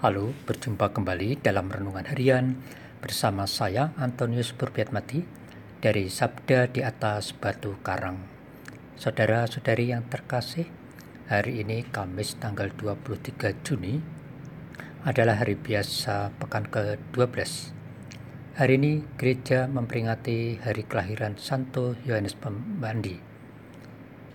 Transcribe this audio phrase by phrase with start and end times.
[0.00, 2.56] Halo, berjumpa kembali dalam Renungan Harian
[3.04, 5.28] bersama saya Antonius Burbiatmati
[5.76, 8.16] dari Sabda di atas Batu Karang.
[8.96, 10.72] Saudara-saudari yang terkasih,
[11.28, 14.00] hari ini Kamis tanggal 23 Juni
[15.04, 17.36] adalah hari biasa pekan ke-12.
[18.56, 23.20] Hari ini gereja memperingati hari kelahiran Santo Yohanes Pembandi.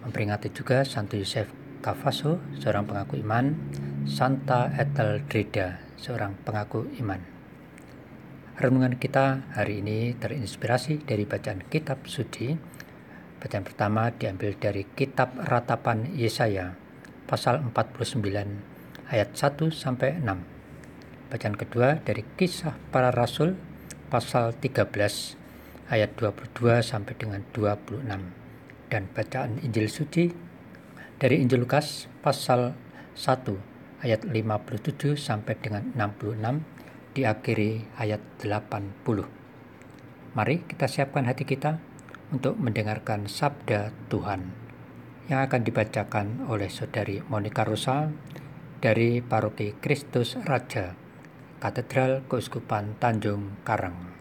[0.05, 1.49] Memperingati juga Santo Yosef
[1.81, 3.57] Kavaso, seorang pengaku iman,
[4.05, 7.17] Santa Eteldreda, seorang pengaku iman.
[8.53, 12.53] Renungan kita hari ini terinspirasi dari bacaan kitab suci.
[13.41, 16.77] Bacaan pertama diambil dari kitab Ratapan Yesaya
[17.25, 18.21] pasal 49
[19.09, 21.33] ayat 1 sampai 6.
[21.33, 23.57] Bacaan kedua dari Kisah Para Rasul
[24.13, 24.85] pasal 13
[25.89, 28.05] ayat 22 sampai dengan 26
[28.85, 30.29] dan bacaan Injil suci
[31.17, 32.77] dari Injil Lukas pasal
[33.17, 33.74] 1
[34.05, 39.01] ayat 57 sampai dengan 66 diakhiri ayat 80.
[40.37, 41.81] Mari kita siapkan hati kita
[42.29, 44.53] untuk mendengarkan sabda Tuhan
[45.25, 48.13] yang akan dibacakan oleh saudari Monica Rosa
[48.77, 50.93] dari Paroki Kristus Raja,
[51.57, 54.13] Katedral Keuskupan Tanjung Karang.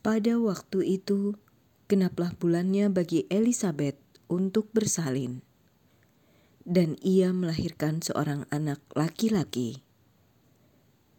[0.00, 1.36] Pada waktu itu,
[1.84, 4.00] genaplah bulannya bagi Elizabeth
[4.32, 5.44] untuk bersalin
[6.68, 9.80] dan ia melahirkan seorang anak laki-laki.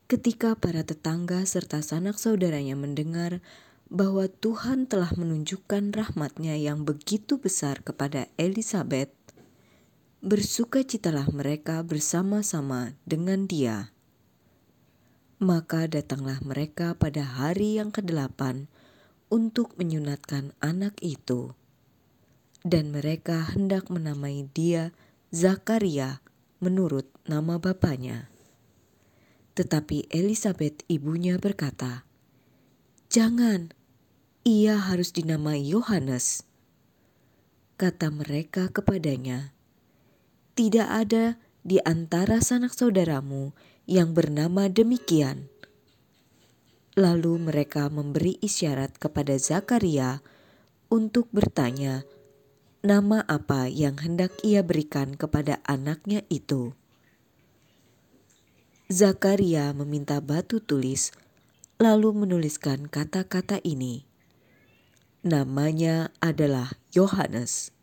[0.06, 3.42] Ketika para tetangga serta sanak saudaranya mendengar
[3.90, 9.10] bahwa Tuhan telah menunjukkan rahmatnya yang begitu besar kepada Elizabeth,
[10.22, 13.90] bersukacitalah mereka bersama-sama dengan dia.
[15.42, 18.70] Maka datanglah mereka pada hari yang kedelapan
[19.34, 21.58] untuk menyunatkan anak itu.
[22.62, 24.92] Dan mereka hendak menamai dia
[25.30, 26.26] Zakaria
[26.58, 28.34] menurut nama bapaknya.
[29.54, 32.02] Tetapi Elizabeth ibunya berkata,
[33.14, 33.70] "Jangan,
[34.42, 36.50] ia harus dinamai Yohanes."
[37.78, 39.54] Kata mereka kepadanya,
[40.58, 43.54] "Tidak ada di antara sanak saudaramu
[43.86, 45.46] yang bernama demikian."
[46.98, 50.26] Lalu mereka memberi isyarat kepada Zakaria
[50.90, 52.02] untuk bertanya
[52.80, 56.72] nama apa yang hendak ia berikan kepada anaknya itu.
[58.88, 61.12] Zakaria meminta batu tulis,
[61.76, 64.08] lalu menuliskan kata-kata ini.
[65.28, 67.76] Namanya adalah Yohanes.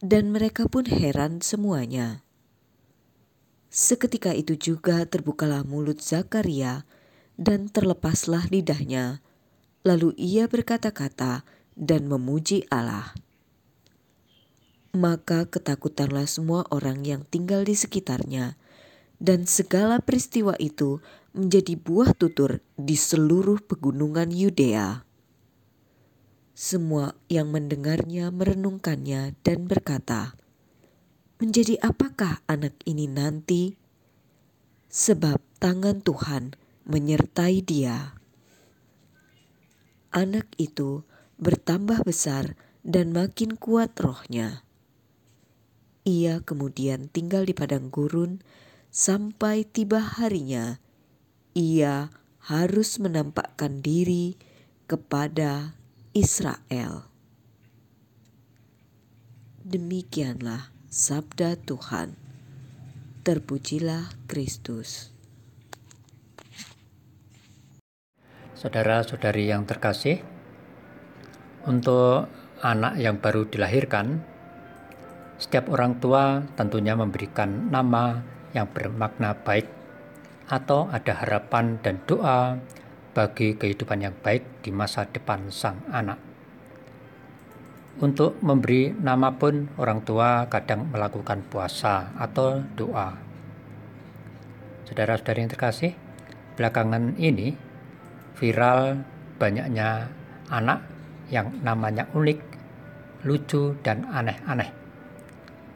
[0.00, 2.24] Dan mereka pun heran semuanya.
[3.68, 6.88] Seketika itu juga terbukalah mulut Zakaria
[7.36, 9.20] dan terlepaslah lidahnya.
[9.84, 11.44] Lalu ia berkata-kata
[11.76, 13.14] dan memuji Allah.
[14.92, 18.60] Maka ketakutanlah semua orang yang tinggal di sekitarnya,
[19.16, 21.00] dan segala peristiwa itu
[21.32, 25.00] menjadi buah tutur di seluruh pegunungan Yudea.
[26.52, 30.36] Semua yang mendengarnya merenungkannya dan berkata,
[31.40, 33.80] "Menjadi apakah anak ini nanti?"
[34.92, 36.52] Sebab tangan Tuhan
[36.84, 38.12] menyertai dia.
[40.12, 41.08] Anak itu
[41.40, 44.68] bertambah besar dan makin kuat rohnya
[46.02, 48.42] ia kemudian tinggal di padang gurun
[48.90, 50.82] sampai tiba harinya
[51.54, 52.10] ia
[52.42, 54.34] harus menampakkan diri
[54.90, 55.78] kepada
[56.10, 57.06] Israel.
[59.62, 62.18] Demikianlah sabda Tuhan.
[63.22, 65.14] Terpujilah Kristus.
[68.58, 70.18] Saudara-saudari yang terkasih,
[71.62, 72.26] untuk
[72.58, 74.26] anak yang baru dilahirkan,
[75.42, 78.22] setiap orang tua tentunya memberikan nama
[78.54, 79.66] yang bermakna baik
[80.46, 82.62] atau ada harapan dan doa
[83.10, 86.22] bagi kehidupan yang baik di masa depan sang anak.
[87.98, 93.18] Untuk memberi nama pun orang tua kadang melakukan puasa atau doa.
[94.86, 95.92] Saudara-saudari yang terkasih,
[96.54, 97.58] belakangan ini
[98.38, 99.02] viral
[99.42, 100.06] banyaknya
[100.54, 100.86] anak
[101.34, 102.40] yang namanya unik,
[103.26, 104.81] lucu, dan aneh-aneh.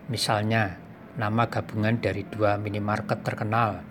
[0.06, 0.78] Misalnya,
[1.18, 3.82] nama gabungan dari dua minimarket terkenal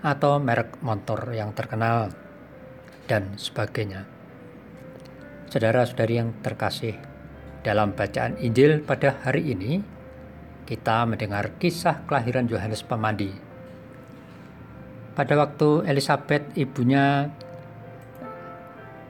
[0.00, 2.08] atau merek motor yang terkenal
[3.04, 4.08] dan sebagainya.
[5.52, 6.96] Saudara-saudari yang terkasih,
[7.60, 9.84] dalam bacaan Injil pada hari ini
[10.64, 13.34] kita mendengar kisah kelahiran Yohanes Pemandi.
[15.12, 17.28] Pada waktu Elizabeth ibunya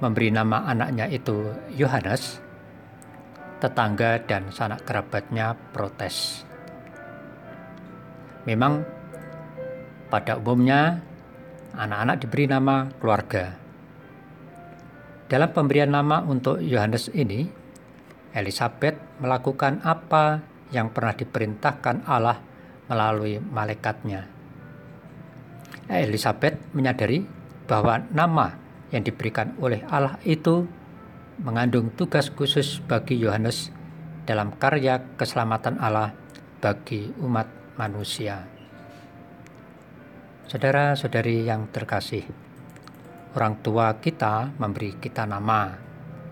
[0.03, 2.41] memberi nama anaknya itu Yohanes,
[3.61, 6.43] tetangga dan sanak kerabatnya protes.
[8.49, 8.99] Memang
[10.11, 10.99] Pada umumnya,
[11.71, 13.55] anak-anak diberi nama keluarga.
[15.31, 17.47] Dalam pemberian nama untuk Yohanes ini,
[18.35, 20.43] Elizabeth melakukan apa
[20.75, 22.43] yang pernah diperintahkan Allah
[22.91, 24.27] melalui malaikatnya.
[25.87, 27.23] Elizabeth menyadari
[27.71, 28.51] bahwa nama
[28.91, 30.67] yang diberikan oleh Allah itu
[31.41, 33.73] mengandung tugas khusus bagi Yohanes
[34.29, 36.13] dalam karya keselamatan Allah
[36.61, 37.49] bagi umat
[37.81, 38.45] manusia.
[40.45, 42.29] Saudara-saudari yang terkasih,
[43.33, 45.73] orang tua kita memberi kita nama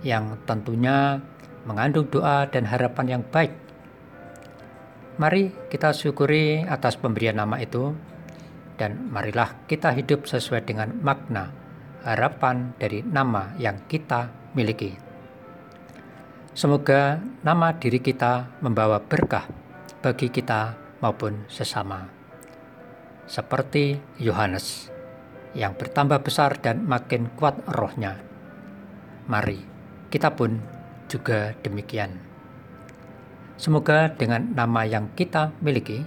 [0.05, 1.16] yang tentunya
[1.64, 3.56] mengandung doa dan harapan yang baik.
[5.16, 7.96] Mari kita syukuri atas pemberian nama itu
[8.76, 11.50] dan marilah kita hidup sesuai dengan makna
[12.06, 14.97] harapan dari nama yang kita miliki.
[16.59, 19.47] Semoga nama diri kita membawa berkah
[20.03, 22.11] bagi kita maupun sesama.
[23.29, 24.91] Seperti Yohanes
[25.55, 28.19] yang bertambah besar dan makin kuat rohnya.
[29.29, 29.61] Mari
[30.09, 30.59] kita pun
[31.06, 32.17] juga demikian.
[33.59, 36.06] Semoga dengan nama yang kita miliki,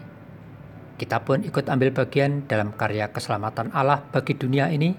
[0.96, 4.94] kita pun ikut ambil bagian dalam karya keselamatan Allah bagi dunia ini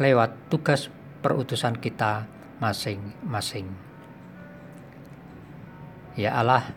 [0.00, 0.88] lewat tugas
[1.20, 3.66] perutusan kita masing-masing.
[6.14, 6.76] Ya Allah,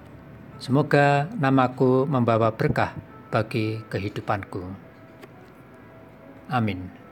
[0.58, 2.96] semoga namaku membawa berkah
[3.28, 4.64] bagi kehidupanku.
[6.48, 7.03] Amin.